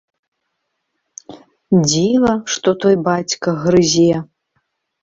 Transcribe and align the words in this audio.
Дзіва 1.87 2.33
што 2.55 2.69
той 2.87 2.95
бацька 3.11 3.49
грызе. 3.67 4.13